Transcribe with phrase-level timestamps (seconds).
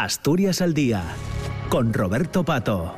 [0.00, 1.02] Asturias al Día,
[1.68, 2.94] con Roberto Pato.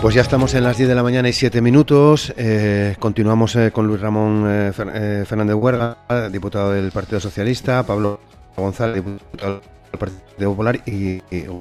[0.00, 2.32] Pues ya estamos en las 10 de la mañana y 7 minutos.
[2.38, 5.98] Eh, continuamos eh, con Luis Ramón eh, Fernández Huerga,
[6.32, 8.20] diputado del Partido Socialista, Pablo
[8.56, 9.60] González, diputado
[9.90, 11.20] del Partido Popular, y,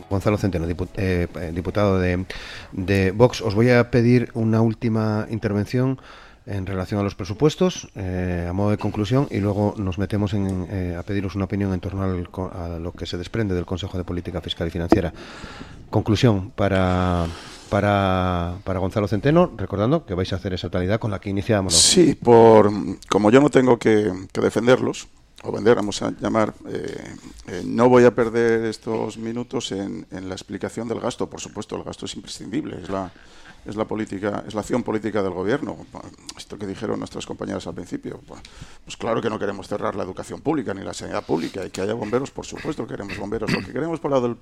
[0.10, 2.26] Gonzalo Centeno, diputado de,
[2.72, 3.42] de Vox.
[3.42, 6.00] Os voy a pedir una última intervención
[6.46, 10.68] en relación a los presupuestos, eh, a modo de conclusión, y luego nos metemos en,
[10.70, 14.04] eh, a pediros una opinión en torno a lo que se desprende del Consejo de
[14.04, 15.12] Política Fiscal y Financiera.
[15.90, 17.26] Conclusión para,
[17.70, 21.74] para, para Gonzalo Centeno, recordando que vais a hacer esa totalidad con la que iniciamos.
[21.74, 22.72] Sí, por,
[23.10, 25.08] como yo no tengo que, defenderlos,
[25.44, 30.36] o vender, vamos a llamar, eh, no voy a perder estos minutos en, en la
[30.36, 31.30] explicación del gasto.
[31.30, 33.12] Por supuesto, el gasto es imprescindible, es la
[33.66, 35.78] es la política, es la acción política del gobierno.
[36.38, 38.22] Esto que dijeron nuestras compañeras al principio.
[38.84, 41.82] Pues claro que no queremos cerrar la educación pública ni la sanidad pública y que
[41.82, 43.52] haya bomberos, por supuesto queremos bomberos.
[43.52, 44.38] Lo que queremos por, el,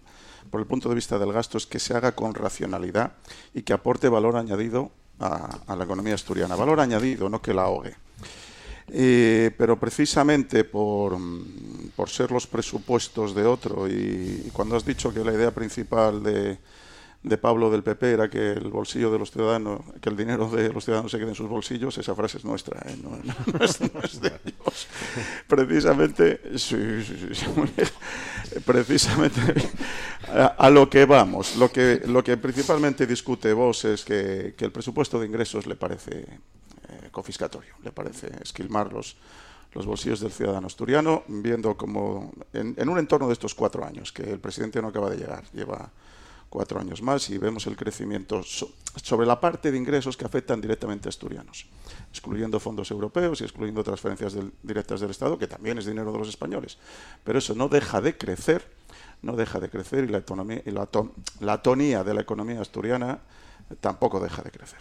[0.49, 3.13] por el punto de vista del gasto es que se haga con racionalidad
[3.53, 6.55] y que aporte valor añadido a, la economía asturiana.
[6.55, 7.95] Valor añadido, no que la ahogue.
[8.89, 11.17] Eh, pero precisamente por,
[11.95, 16.57] por, ser los presupuestos de otro y cuando has dicho que la idea principal de,
[17.23, 20.73] de Pablo del PP era que el bolsillo de los ciudadanos, que el dinero de
[20.73, 22.97] los ciudadanos se quede en sus bolsillos, esa frase es nuestra, ¿eh?
[23.01, 23.17] no,
[23.63, 23.79] es,
[24.19, 24.87] de ellos.
[25.47, 26.41] Precisamente,
[28.65, 29.41] precisamente
[30.57, 35.17] a, lo que vamos, lo que, lo que principalmente discute vos es que, el presupuesto
[35.17, 39.15] de ingresos le parece eh, confiscatorio, le parece esquilmar los,
[39.73, 44.11] los bolsillos del ciudadano asturiano, viendo como en, en un entorno de estos cuatro años,
[44.11, 45.89] que el presidente no acaba de llegar, lleva
[46.53, 51.07] cuatro años más y vemos el crecimiento sobre la parte de ingresos que afectan directamente
[51.07, 51.65] a asturianos,
[52.11, 56.29] excluyendo fondos europeos y excluyendo transferencias directas del Estado, que también es dinero de los
[56.29, 56.77] españoles.
[57.23, 58.71] Pero eso no deja de crecer,
[59.23, 60.87] no deja de crecer y la, autonomía, y la,
[61.39, 63.19] la tonía de la economía asturiana
[63.81, 64.79] tampoco deja de crecer.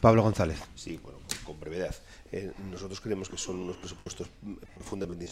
[0.00, 0.62] Pablo González.
[0.76, 1.96] Sí, bueno, con brevedad.
[2.30, 4.28] Eh, nosotros creemos que son unos presupuestos
[4.76, 5.28] profundamente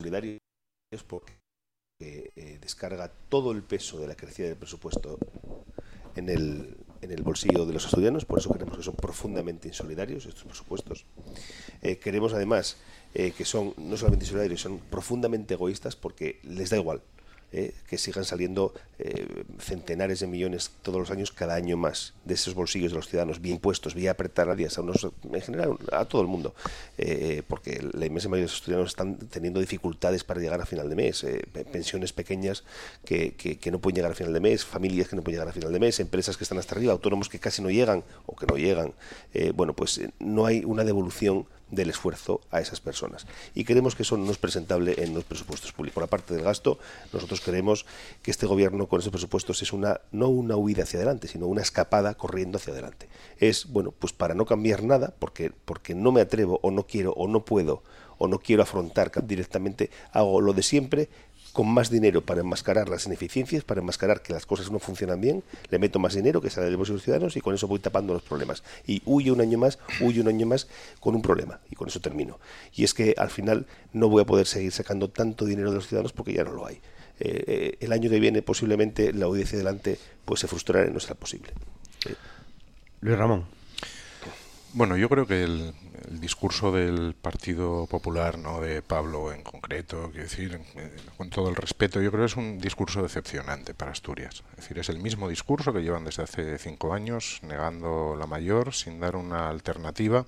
[0.00, 0.40] solidarios
[1.06, 1.38] porque
[1.98, 5.18] que eh, descarga todo el peso de la crecida del presupuesto
[6.14, 10.26] en el, en el bolsillo de los estudiantes, por eso creemos que son profundamente insolidarios
[10.26, 11.06] estos presupuestos.
[11.82, 12.76] Eh, queremos además
[13.14, 17.02] eh, que son no solamente insolidarios, son profundamente egoístas porque les da igual
[17.52, 17.72] ¿eh?
[17.88, 22.54] que sigan saliendo eh, centenares de millones todos los años, cada año más, de esos
[22.54, 26.04] bolsillos de los ciudadanos, bien puestos, bien apretar a días, a unos, en general a
[26.04, 26.54] todo el mundo,
[26.98, 30.88] eh, porque la inmensa mayoría de los estudiantes están teniendo dificultades para llegar a final
[30.88, 31.24] de mes,
[31.72, 32.64] pensiones pequeñas
[33.04, 35.52] que, que, no pueden llegar a final de mes, familias que no pueden llegar a
[35.52, 38.46] final de mes, empresas que están hasta arriba, autónomos que casi no llegan o que
[38.46, 38.94] no llegan.
[39.54, 43.26] bueno, pues no hay una devolución del esfuerzo a esas personas.
[43.54, 45.94] Y creemos que eso no es presentable en los presupuestos públicos.
[45.94, 46.78] Por la parte del gasto,
[47.12, 47.86] nosotros creemos
[48.22, 51.62] que este gobierno con esos presupuestos es una no una huida hacia adelante, sino una
[51.62, 53.08] escapada corriendo hacia adelante.
[53.38, 57.12] Es, bueno, pues para no cambiar nada, porque, porque no me atrevo o no quiero
[57.12, 57.82] o no puedo
[58.18, 61.08] o no quiero afrontar directamente, hago lo de siempre
[61.58, 65.42] con más dinero para enmascarar las ineficiencias, para enmascarar que las cosas no funcionan bien,
[65.70, 68.22] le meto más dinero que sale de los ciudadanos y con eso voy tapando los
[68.22, 68.62] problemas.
[68.86, 70.68] Y huyo un año más, huyo un año más
[71.00, 72.38] con un problema y con eso termino.
[72.76, 75.88] Y es que al final no voy a poder seguir sacando tanto dinero de los
[75.88, 76.76] ciudadanos porque ya no lo hay.
[77.18, 81.00] Eh, eh, el año que viene posiblemente la audiencia adelante pues se frustrará y no
[81.00, 81.50] será posible.
[83.00, 83.57] Luis Ramón.
[84.78, 85.74] Bueno, yo creo que el,
[86.20, 91.56] discurso del Partido Popular, no de Pablo en concreto, quiero decir, eh, con todo el
[91.56, 94.44] respeto, yo creo que es un discurso decepcionante para Asturias.
[94.52, 98.72] Es decir, es el mismo discurso que llevan desde hace cinco años, negando la mayor,
[98.72, 100.26] sin dar una alternativa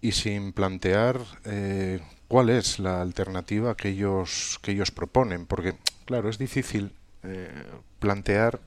[0.00, 5.76] y sin plantear eh, cuál es la alternativa que ellos que ellos proponen, porque
[6.06, 6.90] claro es difícil
[7.22, 7.48] eh,
[8.00, 8.58] plantear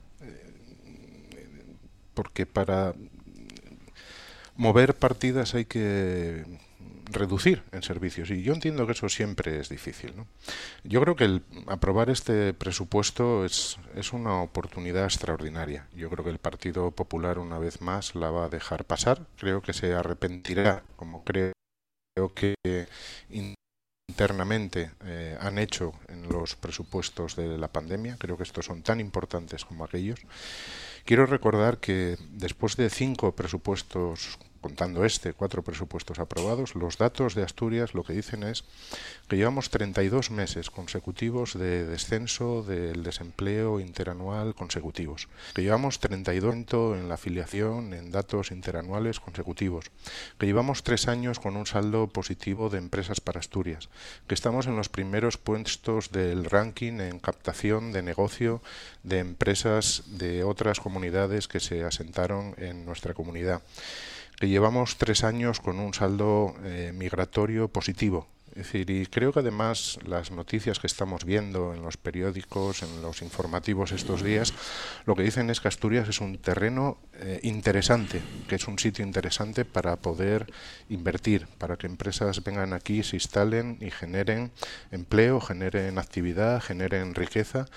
[2.14, 2.94] porque para
[4.56, 6.44] mover partidas hay que
[7.06, 10.14] reducir en servicios y yo entiendo que eso siempre es difícil.
[10.16, 10.26] ¿no?
[10.84, 15.86] Yo creo que el aprobar este presupuesto es, es una oportunidad extraordinaria.
[15.94, 19.26] Yo creo que el Partido Popular una vez más la va a dejar pasar.
[19.36, 21.52] Creo que se arrepentirá, como creo
[22.34, 22.54] que
[24.08, 28.16] internamente eh, han hecho en los presupuestos de la pandemia.
[28.18, 30.20] Creo que estos son tan importantes como aquellos.
[31.04, 37.42] Quiero recordar que después de cinco presupuestos contando este, cuatro presupuestos aprobados, los datos de
[37.42, 38.64] Asturias lo que dicen es
[39.28, 47.08] que llevamos 32 meses consecutivos de descenso del desempleo interanual consecutivos, que llevamos 32 en
[47.08, 49.90] la afiliación en datos interanuales consecutivos,
[50.38, 53.88] que llevamos tres años con un saldo positivo de empresas para Asturias,
[54.26, 58.62] que estamos en los primeros puestos del ranking en captación de negocio
[59.02, 63.62] de empresas de otras comunidades que se asentaron en nuestra comunidad
[64.42, 68.26] que llevamos tres años con un saldo eh, migratorio positivo.
[68.50, 73.02] Es decir, y creo que además las noticias que estamos viendo en los periódicos, en
[73.02, 74.52] los informativos estos días,
[75.06, 79.04] lo que dicen es que Asturias es un terreno eh, interesante, que es un sitio
[79.04, 80.52] interesante para poder
[80.88, 84.50] invertir, para que empresas vengan aquí, se instalen y generen
[84.90, 87.68] empleo, generen actividad, generen riqueza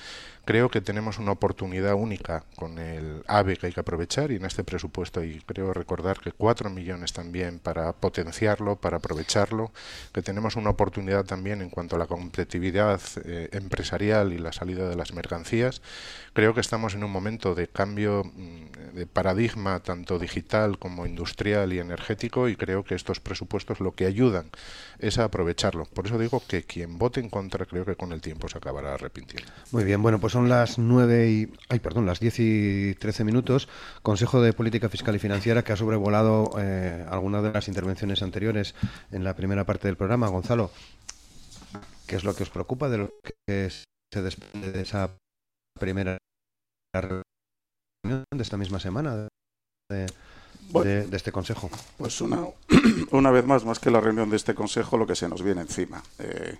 [0.46, 4.46] Creo que tenemos una oportunidad única con el AVE que hay que aprovechar y en
[4.46, 9.72] este presupuesto y creo recordar que cuatro millones también para potenciarlo, para aprovecharlo,
[10.14, 14.88] que tenemos una oportunidad también en cuanto a la competitividad eh, empresarial y la salida
[14.88, 15.82] de las mercancías.
[16.34, 18.65] Creo que estamos en un momento de cambio mm,
[19.06, 24.50] paradigma tanto digital como industrial y energético y creo que estos presupuestos lo que ayudan
[25.00, 25.86] es a aprovecharlo.
[25.86, 28.94] Por eso digo que quien vote en contra creo que con el tiempo se acabará
[28.94, 29.52] arrepintiendo.
[29.72, 31.54] Muy bien, bueno, pues son las nueve y...
[31.70, 33.68] Ay, perdón, las 10 y 13 minutos.
[34.02, 38.76] Consejo de Política Fiscal y Financiera que ha sobrevolado eh, algunas de las intervenciones anteriores
[39.12, 40.28] en la primera parte del programa.
[40.28, 40.72] Gonzalo,
[42.08, 43.10] ¿qué es lo que os preocupa de lo
[43.48, 45.18] que se desprende de esa
[45.80, 46.18] primera
[48.08, 49.28] de esta misma semana
[49.90, 50.08] de,
[50.84, 51.70] de, este consejo?
[51.98, 52.46] Pues una,
[53.12, 55.62] una vez más, más que la reunión de este consejo, lo que se nos viene
[55.62, 56.04] encima.
[56.20, 56.58] Eh,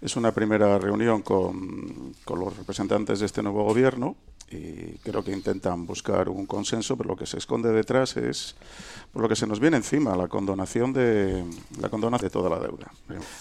[0.00, 4.16] es una primera reunión con, con, los representantes de este nuevo gobierno
[4.50, 8.54] y creo que intentan buscar un consenso, pero lo que se esconde detrás es
[9.12, 11.44] por lo que se nos viene encima, la condonación de
[11.80, 12.90] la condonación de toda la deuda.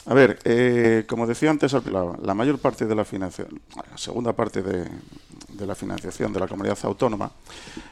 [0.06, 4.62] A ver, eh, como decía antes, la, mayor parte de la financiación, la segunda parte
[4.62, 4.90] de,
[5.50, 7.32] de la financiación de la comunidad autónoma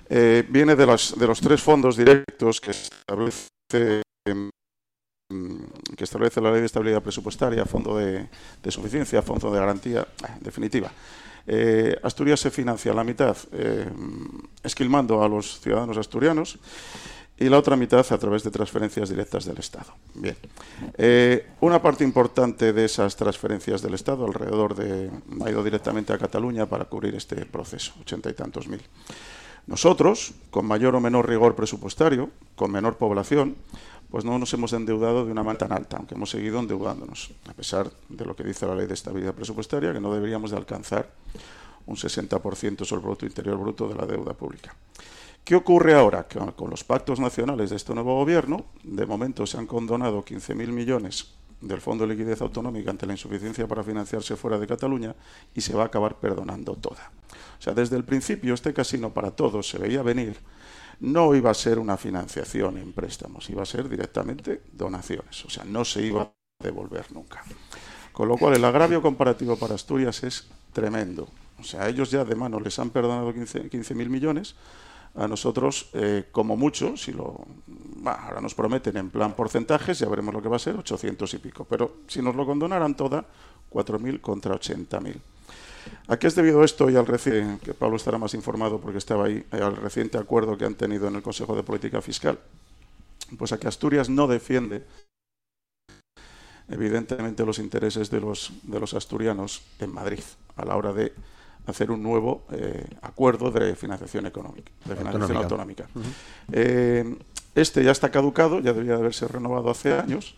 [0.09, 3.47] eh, viene de los, de los tres fondos directos que establece
[5.97, 8.27] que establece la Ley de Estabilidad Presupuestaria, Fondo de,
[8.69, 10.91] Suficiencia, Fondo de Garantía, eh, en definitiva.
[11.47, 13.88] Eh, Asturias se financia la mitad eh,
[14.63, 16.57] esquilmando a los ciudadanos asturianos
[17.38, 19.94] y la otra mitad a través de transferencias directas del Estado.
[20.13, 20.38] Bien,
[21.59, 25.12] una parte importante de esas transferencias del Estado, alrededor de,
[25.44, 28.81] ha ido directamente a Cataluña para cubrir este proceso, ochenta y tantos mil.
[29.68, 33.56] Nosotros, con mayor o menor rigor presupuestario, con menor población,
[34.09, 37.53] pues no nos hemos endeudado de una manera tan alta, aunque hemos seguido endeudándonos, a
[37.53, 41.09] pesar de lo que dice la ley de estabilidad presupuestaria, que no deberíamos de alcanzar
[41.85, 44.75] un 60% sobre el Producto Interior Bruto de la deuda pública.
[45.43, 46.27] ¿Qué ocurre ahora?
[46.27, 50.67] Que con los pactos nacionales de este nuevo gobierno, de momento se han condonado 15.000
[50.69, 55.15] millones del Fondo de Liquidez Autonómica ante la insuficiencia para financiarse fuera de Cataluña
[55.53, 57.11] y se va a acabar perdonando toda.
[57.59, 60.37] O sea, desde el principio este casino para todos se veía venir
[61.00, 65.63] no iba a ser una financiación en préstamos, iba a ser directamente donaciones, o sea,
[65.63, 67.44] no se iba a devolver nunca.
[68.12, 71.27] Con lo cual, el agravio comparativo para Asturias es tremendo.
[71.59, 74.56] O sea, ellos ya de mano les han perdonado 15 mil millones,
[75.15, 77.45] a nosotros, eh, como mucho, si lo
[78.06, 81.38] ahora nos prometen en plan porcentajes, ya veremos lo que va a ser, 800 y
[81.38, 81.65] pico.
[81.65, 83.25] Pero si nos lo condonaran toda,
[83.71, 85.15] 4.000 contra 80.000.
[86.07, 89.25] ¿A qué es debido esto y al reciente, que Pablo estará más informado porque estaba
[89.25, 92.39] ahí, al reciente acuerdo que han tenido en el Consejo de Política Fiscal?
[93.37, 94.83] Pues a que Asturias no defiende
[96.69, 100.24] evidentemente los intereses de los, de los asturianos en Madrid
[100.55, 101.13] a la hora de
[101.67, 105.88] hacer un nuevo eh, acuerdo de financiación económica, de financiación autonómica.
[106.51, 107.17] Eh,
[107.55, 110.36] este ya está caducado, ya debería de haberse renovado hace años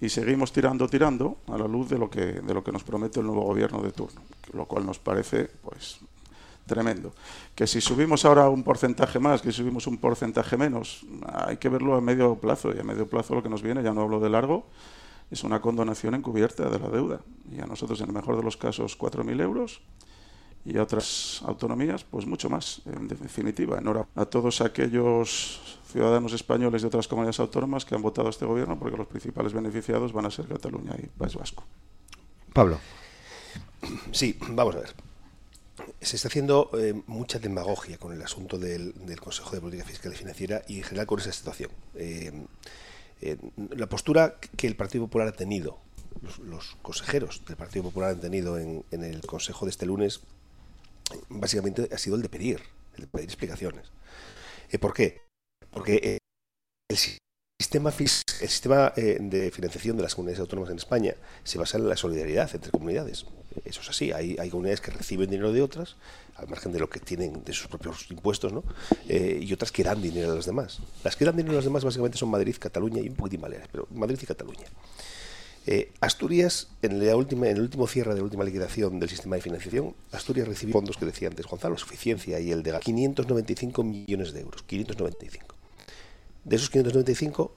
[0.00, 3.20] y seguimos tirando, tirando a la luz de lo que, de lo que nos promete
[3.20, 4.20] el nuevo gobierno de turno,
[4.52, 6.00] lo cual nos parece pues
[6.66, 7.12] tremendo.
[7.54, 11.68] Que si subimos ahora un porcentaje más, que si subimos un porcentaje menos, hay que
[11.68, 14.20] verlo a medio plazo, y a medio plazo lo que nos viene, ya no hablo
[14.20, 14.66] de largo,
[15.30, 17.20] es una condonación encubierta de la deuda.
[17.52, 19.82] Y a nosotros, en el mejor de los casos, 4.000 euros,
[20.64, 23.78] y a otras autonomías, pues mucho más, en definitiva.
[23.78, 28.44] Enhorabuena a todos aquellos ciudadanos españoles de otras comunidades autónomas que han votado a este
[28.44, 31.64] gobierno, porque los principales beneficiados van a ser Cataluña y País Vasco.
[32.52, 32.78] Pablo.
[34.12, 34.94] Sí, vamos a ver.
[36.00, 40.16] Se está haciendo eh, mucha demagogia con el asunto del, Consejo de Política Fiscal y
[40.16, 41.70] Financiera y en general con esa situación.
[41.94, 42.32] Eh,
[43.22, 43.36] eh,
[43.70, 45.78] la postura que el Partido Popular ha tenido,
[46.42, 50.20] los, consejeros del Partido Popular han tenido en, en el Consejo de este lunes,
[51.28, 52.60] básicamente ha sido el de pedir,
[52.94, 53.90] el de pedir explicaciones.
[54.80, 55.29] ¿Por qué?
[55.70, 56.18] Porque
[56.88, 56.96] el
[57.60, 61.88] sistema, el sistema eh, de financiación de las comunidades autónomas en España se basa en
[61.88, 63.26] la solidaridad entre comunidades.
[63.64, 64.12] Eso es así.
[64.12, 65.96] Hay, comunidades que reciben dinero de otras,
[66.36, 68.64] al margen de lo que tienen de sus propios impuestos, ¿no?
[69.08, 70.80] Eh, y otras que dan dinero a las demás.
[71.04, 73.68] Las que dan dinero a las demás básicamente son Madrid, Cataluña y un poquitín Baleares,
[73.70, 74.66] pero Madrid y Cataluña.
[75.66, 79.36] Eh, Asturias, en, la última, en el último cierre de la última liquidación del sistema
[79.36, 84.32] de financiación, Asturias recibió fondos que decía antes Gonzalo, suficiencia y el de 595 millones
[84.32, 84.62] de euros.
[84.62, 85.59] 595.
[86.44, 87.54] De esos 595,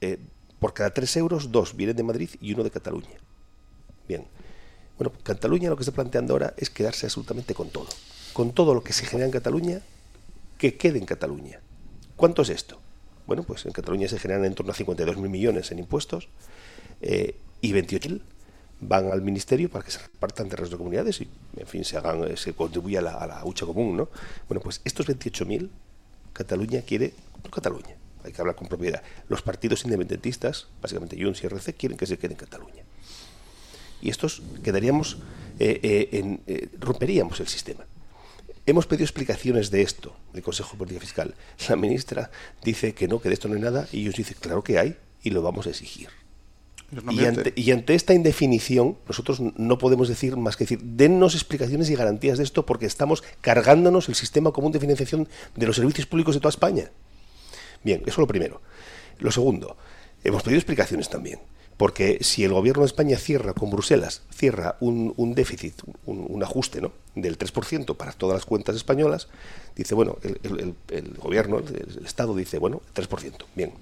[0.00, 0.18] eh,
[0.58, 3.18] por cada 3 euros, dos vienen de Madrid y uno de Cataluña.
[4.08, 4.24] Bien.
[4.98, 7.88] Bueno, Cataluña lo que está planteando ahora es quedarse absolutamente con todo.
[8.32, 9.80] Con todo lo que se genera en Cataluña,
[10.58, 11.60] que quede en Cataluña.
[12.16, 12.78] ¿Cuánto es esto?
[13.26, 16.28] Bueno, pues en Cataluña se generan en torno a 52.000 millones en impuestos.
[17.02, 18.20] Eh, y 28.000
[18.80, 21.96] van al ministerio para que se repartan entre las dos comunidades y, en fin, se
[21.96, 24.08] hagan, eh, se contribuya a la, a la hucha común, ¿no?
[24.48, 25.68] Bueno, pues estos 28.000,
[26.32, 27.14] Cataluña quiere,
[27.50, 29.02] Cataluña, hay que hablar con propiedad.
[29.28, 32.82] Los partidos independentistas, básicamente Junts y RC, quieren que se quede en Cataluña.
[34.02, 35.18] Y estos quedaríamos,
[35.58, 37.84] eh, eh, en, eh, romperíamos el sistema.
[38.66, 41.34] Hemos pedido explicaciones de esto, del Consejo de Política Fiscal.
[41.68, 42.30] La ministra
[42.62, 44.96] dice que no, que de esto no hay nada, y ellos dicen, claro que hay,
[45.22, 46.08] y lo vamos a exigir.
[47.10, 51.90] Y ante, y ante, esta indefinición, nosotros no podemos decir más que decir, dennos explicaciones
[51.90, 56.06] y garantías de esto porque estamos cargándonos el sistema común de financiación de los servicios
[56.06, 56.90] públicos de toda España.
[57.86, 58.60] Bien, eso es lo primero.
[59.20, 59.76] Lo segundo,
[60.24, 61.38] hemos pedido explicaciones también.
[61.76, 66.80] Porque si el gobierno de España cierra con Bruselas, cierra un, un déficit, un, ajuste
[66.80, 66.90] ¿no?
[67.14, 69.28] del 3% para todas las cuentas españolas,
[69.76, 73.72] dice, bueno, el, el, el gobierno, el, Estado dice, bueno, 3%, bien.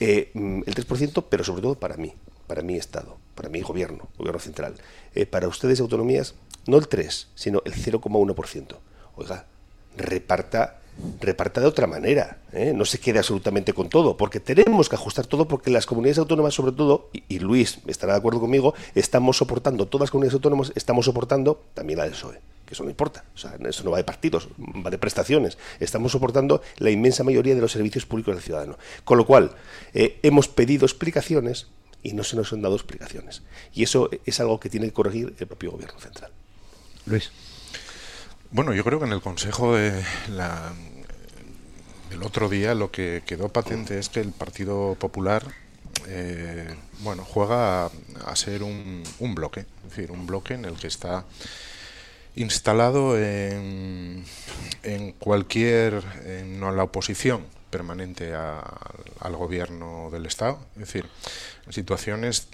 [0.00, 2.14] Eh, mm, el 3%, pero sobre todo para mí,
[2.46, 4.76] para mi Estado, para mi gobierno, gobierno central.
[5.14, 8.78] Eh, para ustedes, autonomías, no el 3, sino el 0,1%.
[9.16, 9.44] Oiga,
[9.94, 10.80] reparta
[11.20, 12.72] reparta de otra manera, ¿eh?
[12.74, 16.54] no se quede absolutamente con todo, porque tenemos que ajustar todo, porque las comunidades autónomas,
[16.54, 21.04] sobre todo, y, Luis estará de acuerdo conmigo, estamos soportando, todas las comunidades autónomas estamos
[21.04, 24.04] soportando también la del PSOE, que eso no importa, o sea, eso no va de
[24.04, 28.78] partidos, va de prestaciones, estamos soportando la inmensa mayoría de los servicios públicos del ciudadano.
[29.04, 29.52] Con lo cual,
[29.92, 31.66] eh, hemos pedido explicaciones
[32.02, 33.42] y no se nos han dado explicaciones.
[33.72, 36.30] Y eso es algo que tiene que corregir el propio gobierno central.
[37.06, 37.30] Luis.
[38.54, 40.00] Bueno, yo creo que en el Consejo de
[42.22, 45.42] otro día lo que quedó patente es que el Partido Popular
[46.06, 50.86] eh, bueno, juega a, ser un, un, bloque, es decir, un bloque en el que
[50.86, 51.24] está
[52.36, 54.24] instalado en,
[54.84, 61.06] en cualquier, en la oposición permanente al gobierno del Estado, es decir,
[61.66, 62.46] en situaciones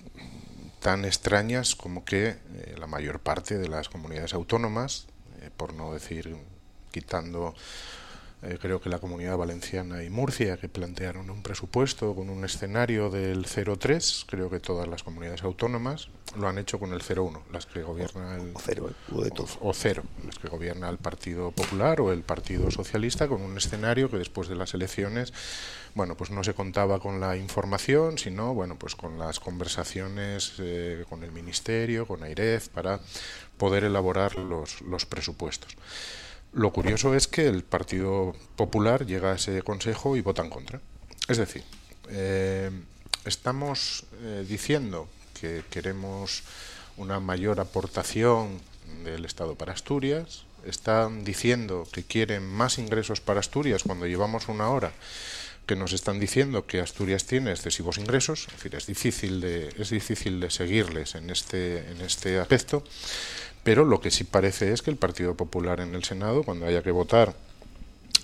[0.80, 5.09] tan extrañas como que eh, la mayor parte de las comunidades autónomas
[5.56, 6.36] por no decir
[6.90, 7.54] quitando
[8.42, 13.10] eh, creo que la comunidad valenciana y Murcia que plantearon un presupuesto con un escenario
[13.10, 17.66] del 0,3 creo que todas las comunidades autónomas lo han hecho con el 0,1 las
[17.66, 18.94] que gobierna el o cero, ¿eh?
[19.14, 19.48] o, de todo.
[19.60, 24.10] o cero las que gobierna el Partido Popular o el Partido Socialista con un escenario
[24.10, 25.34] que después de las elecciones
[25.94, 31.04] bueno pues no se contaba con la información sino bueno pues con las conversaciones eh,
[31.10, 33.00] con el Ministerio con AIREF para
[33.58, 35.76] poder elaborar los, los presupuestos.
[36.52, 40.80] Lo curioso es que el Partido Popular llega a ese consejo y vota en contra.
[41.28, 41.62] Es decir,
[42.08, 42.70] eh,
[43.24, 45.08] estamos eh, diciendo
[45.40, 46.42] que queremos
[46.96, 48.60] una mayor aportación
[49.04, 54.68] del Estado para Asturias, están diciendo que quieren más ingresos para Asturias cuando llevamos una
[54.68, 54.92] hora
[55.66, 59.90] que nos están diciendo que Asturias tiene excesivos ingresos, es decir, es difícil de, es
[59.90, 62.82] difícil de seguirles en este, en este aspecto.
[63.62, 66.82] Pero lo que sí parece es que el Partido Popular en el Senado, cuando haya
[66.82, 67.34] que votar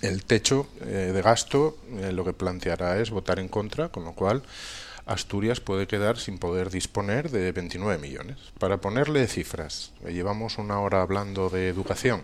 [0.02, 4.12] el techo eh, de gasto, eh, lo que planteará es votar en contra, con lo
[4.12, 4.42] cual
[5.06, 8.38] Asturias puede quedar sin poder disponer de 29 millones.
[8.58, 12.22] Para ponerle cifras, llevamos una hora hablando de educación.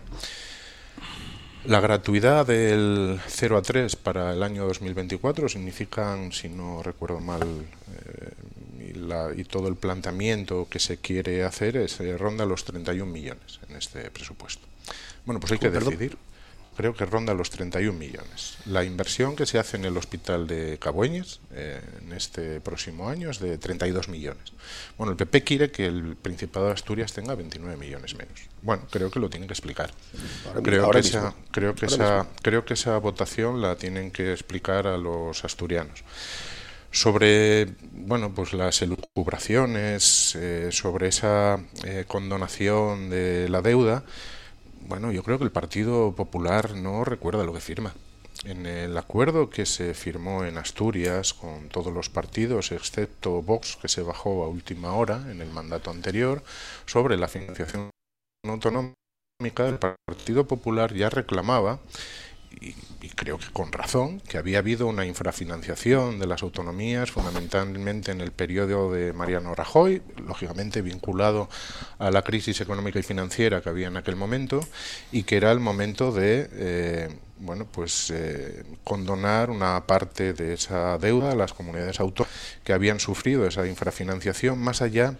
[1.65, 7.41] La gratuidad del 0 a 3 para el año 2024 significan, si no recuerdo mal,
[7.41, 8.31] eh,
[9.03, 13.59] la, y todo el planteamiento que se quiere hacer es eh, ronda los 31 millones
[13.69, 14.65] en este presupuesto.
[15.25, 16.17] Bueno, pues hay que decidir.
[16.75, 18.57] Creo que ronda los 31 millones.
[18.65, 23.29] La inversión que se hace en el hospital de Cabueñes eh, en este próximo año
[23.29, 24.53] es de 32 millones.
[24.97, 28.49] Bueno, el PP quiere que el Principado de Asturias tenga 29 millones menos.
[28.63, 29.91] Bueno, creo que lo tienen que explicar.
[30.47, 31.19] Ahora, creo, ahora que mismo.
[31.19, 32.35] esa, creo, que Ahora esa, mismo.
[32.41, 36.03] creo que esa votación la tienen que explicar a los asturianos
[36.93, 44.05] sobre bueno pues las elucubraciones eh, sobre esa eh, condonación de la deuda
[44.87, 47.93] bueno yo creo que el Partido Popular no recuerda lo que firma.
[48.45, 53.87] En el acuerdo que se firmó en Asturias con todos los partidos, excepto Vox, que
[53.87, 56.43] se bajó a última hora en el mandato anterior,
[56.85, 57.89] sobre la financiación
[58.45, 61.79] autonómica, el Partido Popular ya reclamaba
[62.61, 62.75] y,
[63.15, 68.31] creo que con razón, que había habido una infrafinanciación de las autonomías, fundamentalmente en el
[68.31, 71.49] periodo de Mariano Rajoy, lógicamente vinculado
[71.99, 74.61] a la crisis económica y financiera que había en aquel momento,
[75.11, 77.09] y que era el momento de eh,
[77.43, 82.33] bueno, pues eh, condonar una parte de esa deuda a las comunidades autónomas
[82.63, 85.15] que habían sufrido esa infrafinanciación, más allá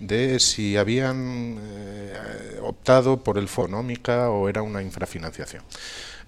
[0.00, 5.62] de si habían eh, optado por el fonómica o era una infrafinanciación.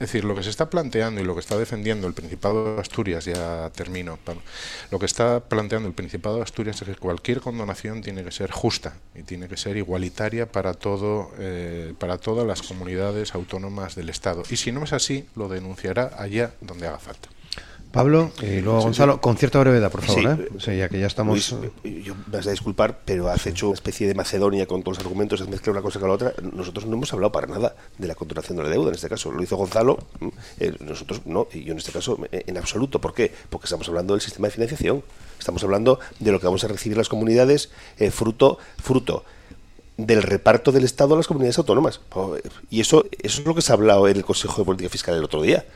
[0.02, 2.80] Es decir, lo que se está planteando y lo que está defendiendo el Principado de
[2.80, 4.18] Asturias, ya termino,
[4.90, 8.50] lo que está planteando el Principado de Asturias es que cualquier condonación tiene que ser
[8.50, 14.08] justa y tiene que ser igualitaria para, todo, eh, para todas las comunidades autónomas del
[14.08, 14.42] Estado.
[14.50, 17.28] Y si no es así, lo denunciará allá donde haga falta.
[17.92, 20.76] Pablo y luego Gonzalo, con cierta brevedad, por favor, ¿eh?
[20.76, 21.50] ya que ya estamos...
[21.84, 25.04] yo me vas a disculpar, pero has hecho una especie de Macedonia con todos los
[25.04, 26.32] argumentos, has mezclado una cosa con la otra.
[26.52, 29.30] Nosotros no hemos hablado para nada de la contratación de la deuda, en este caso.
[29.30, 29.98] Lo hizo Gonzalo,
[30.58, 32.98] eh, nosotros no, y yo en este caso en absoluto.
[32.98, 33.30] ¿Por qué?
[33.50, 35.02] Porque estamos hablando del sistema de financiación.
[35.38, 39.24] Estamos hablando de lo que vamos a recibir las comunidades eh, fruto, fruto
[39.98, 42.00] del reparto del Estado a las comunidades autónomas.
[42.70, 45.14] Y eso, eso es lo que se ha hablado en el Consejo de Política Fiscal
[45.14, 45.66] el otro día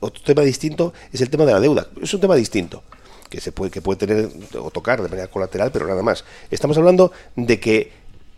[0.00, 1.88] otro tema distinto es el tema de la deuda.
[2.00, 2.82] Es un tema distinto
[3.28, 4.28] que se puede que puede tener
[4.58, 6.24] o tocar de manera colateral, pero nada más.
[6.50, 7.92] Estamos hablando de que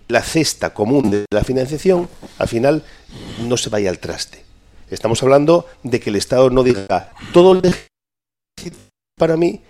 [0.08, 2.84] la cesta común de la financiación al final
[3.40, 4.44] no se vaya al traste.
[4.90, 7.60] Estamos hablando de que el Estado no diga todo
[9.16, 9.62] para mí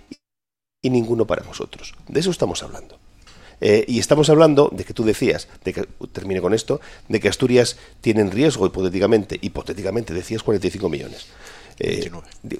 [0.82, 1.94] y ninguno para vosotros.
[2.08, 2.98] De eso estamos hablando.
[3.62, 7.28] Eh, y estamos hablando de que tú decías, de que termine con esto, de que
[7.28, 11.26] Asturias tiene en riesgo hipotéticamente, hipotéticamente decías 45 millones.
[11.78, 12.10] Eh,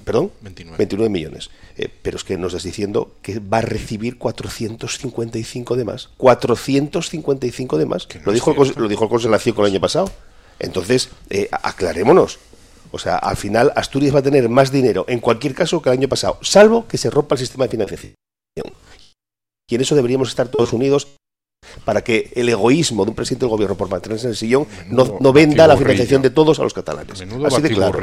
[0.03, 0.31] ¿Perdón?
[0.41, 1.09] 29.
[1.09, 1.49] millones.
[1.77, 6.09] Eh, pero es que nos estás diciendo que va a recibir 455 de más.
[6.15, 8.07] 455 de más.
[8.23, 10.09] lo, dijo el, lo dijo el Consejo el año pasado.
[10.59, 11.09] Entonces,
[11.51, 12.39] aclarémonos.
[12.91, 15.97] O sea, al final Asturias va a tener más dinero en cualquier caso que el
[15.97, 18.13] año pasado, salvo que se rompa el sistema de financiación.
[19.69, 21.07] Y en eso deberíamos estar todos unidos
[21.85, 25.33] para que el egoísmo de un presidente del gobierno por mantenerse en el sillón no,
[25.33, 27.21] venda la financiación de todos a los catalanes.
[27.21, 27.99] Así de claro.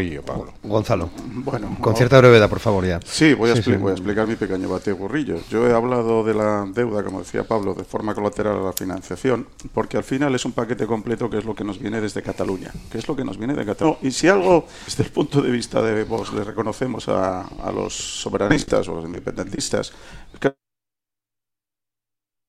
[0.63, 3.01] Gonzalo, bueno, con cierta brevedad, por favor, ya.
[3.05, 5.41] Sí, voy a, explicar mi pequeño bategurrillo.
[5.51, 9.47] Yo he hablado de la deuda, como decía Pablo, de forma colateral a la financiación,
[9.73, 12.73] porque al final es un paquete completo que es lo que nos viene desde Cataluña,
[12.91, 13.99] que es lo que nos viene de Cataluña.
[14.03, 17.95] y si algo, desde el punto de vista de vos, le reconocemos a, a los
[17.95, 19.93] soberanistas o a los independentistas,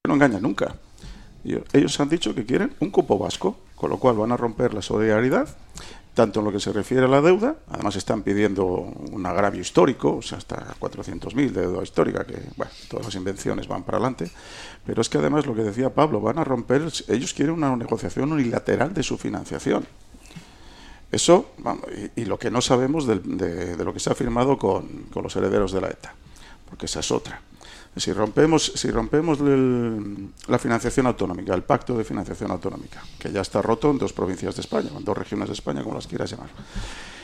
[0.07, 0.75] no engañan nunca.
[1.43, 4.81] Ellos han dicho que quieren un cupo vasco, con lo cual van a romper la
[4.81, 5.47] solidaridad,
[6.15, 10.17] tanto en lo que se refiere a la deuda, además están pidiendo un agravio histórico,
[10.17, 14.31] o sea, hasta 400.000 de deuda histórica, que, bueno, todas las invenciones van para adelante,
[14.85, 18.31] pero es que además lo que decía Pablo, van a romper, ellos quieren una negociación
[18.31, 19.85] unilateral de su financiación.
[21.11, 21.51] Eso,
[22.15, 25.81] y, lo que no sabemos de, lo que se ha firmado con los herederos de
[25.81, 26.15] la ETA,
[26.67, 27.41] porque esa es otra.
[27.95, 33.62] Si rompemos, si rompemos la financiación autonómica, el pacto de financiación autonómica, que ya está
[33.62, 36.49] roto en dos provincias de España, en dos regiones de España, como las quieras llamar.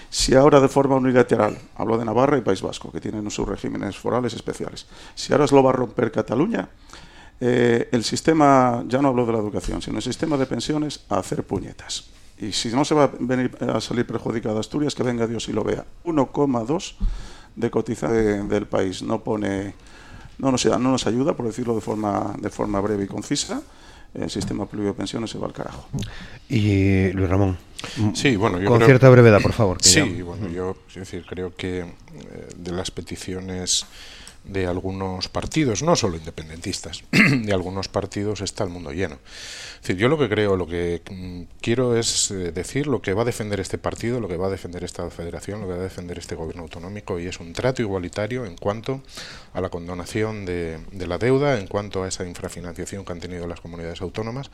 [0.10, 3.98] Si ahora de forma unilateral, hablo de Navarra y País Vasco, que tienen sus regímenes
[3.98, 6.68] forales especiales, si ahora lo va a romper Cataluña,
[7.40, 11.20] eh, el sistema, ya no hablo de la educación, sino el sistema de pensiones a
[11.20, 12.10] hacer puñetas.
[12.40, 15.54] Y si no se va a, venir a salir perjudicada Asturias, que venga Dios y
[15.54, 15.86] lo vea.
[16.06, 16.96] 1,2
[17.56, 19.02] de cotización del país.
[19.02, 19.74] No pone
[20.38, 23.62] no nos, no nos ayuda, por decirlo de forma, de forma breve y concisa.
[24.14, 25.88] El sistema público de pensiones se va al carajo.
[26.50, 27.58] Y Luis Ramón.
[28.14, 29.78] Sí, bueno, con cierta brevedad, por favor.
[29.82, 31.86] sí, bueno, yo decir, creo que eh,
[32.56, 33.86] de las peticiones
[34.48, 39.18] de algunos partidos, no solo independentistas, de algunos partidos está el mundo lleno
[39.96, 43.26] yo lo que creo, lo que mm, quiero es eh, decir lo que va a
[43.26, 46.18] defender este partido, lo que va a defender esta federación, lo que va a defender
[46.18, 49.02] este gobierno autonómico y es un trato igualitario en cuanto
[49.54, 53.62] a la condonación de, la deuda, en cuanto a esa infrafinanciación que han tenido las
[53.62, 54.52] comunidades autónomas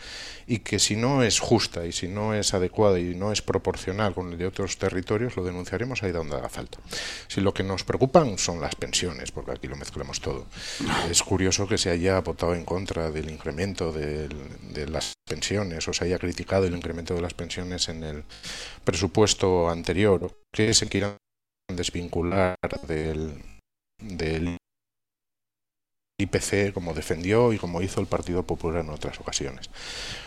[0.48, 4.14] y que si no es justa y si no es adecuada y no es proporcional
[4.14, 6.78] con el de otros territorios, lo denunciaremos ahí donde haga falta.
[7.28, 10.46] Si lo que nos preocupan son las pensiones, porque aquí lo mezclamos todo.
[11.10, 16.06] Es curioso que se haya votado en contra del incremento de las pensiones o se
[16.06, 18.24] haya criticado el incremento de las pensiones en el
[18.86, 21.18] presupuesto anterior, que se quieran
[21.68, 22.56] desvincular
[22.88, 23.42] del,
[24.00, 24.58] del
[26.20, 29.72] IPC como defendió y como hizo el Partido Popular en otras ocasiones.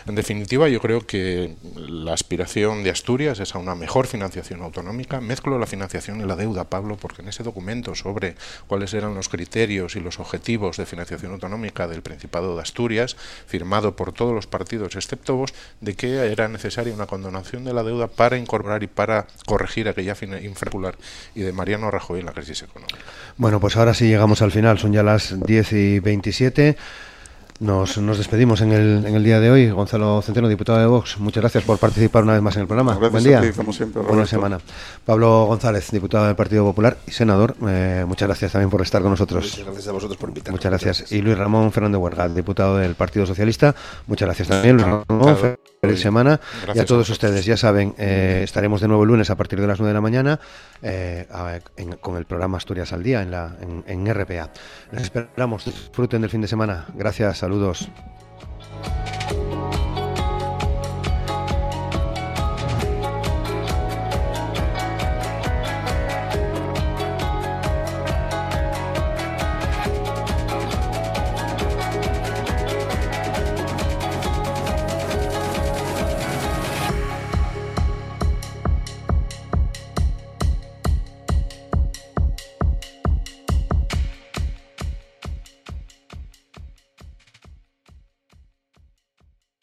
[0.05, 5.21] En definitiva, yo creo que la aspiración de Asturias es a una mejor financiación autonómica.
[5.21, 8.35] Mezclo la financiación y la deuda, Pablo, porque en ese documento sobre
[8.67, 13.15] cuáles eran los criterios y los objetivos de financiación autonómica del Principado de Asturias,
[13.47, 17.83] firmado por todos los partidos excepto vos, de que era necesaria una condonación de la
[17.83, 20.97] deuda para incorporar y para corregir aquella infracular
[21.33, 22.97] y de Mariano Rajoy en la crisis económica.
[23.37, 26.75] Bueno, pues ahora sí llegamos al final, son ya las 10 y 27.
[27.59, 29.71] Nos, nos despedimos en el, en el día de hoy.
[29.71, 32.93] Gonzalo Centeno, diputado de Vox, muchas gracias por participar una vez más en el programa.
[32.95, 33.41] Buen día.
[33.55, 34.59] como siempre, Buena semana.
[35.03, 39.09] Pablo González, diputado del Partido Popular y senador, eh, muchas gracias también por estar con
[39.09, 39.45] nosotros.
[39.45, 40.59] Muchas gracias a vosotros por invitarnos.
[40.59, 41.11] Muchas gracias.
[41.11, 43.73] Y Luis Ramón Fernández Huerga, diputado del Partido Socialista,
[44.05, 45.57] muchas gracias también, Luis Ramón.
[45.81, 46.39] Feliz semana.
[46.73, 49.67] y a todos ustedes, ya saben, eh, estaremos de nuevo el lunes a partir de
[49.67, 50.39] las 9 de la mañana
[50.81, 51.27] eh,
[52.01, 54.51] con el programa Asturias al Día en, la, en, en RPA.
[54.91, 56.85] Les esperamos, disfruten del fin de semana.
[56.95, 57.87] Gracias, Saludos.